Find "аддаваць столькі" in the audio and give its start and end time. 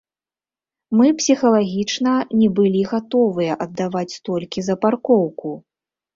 3.67-4.59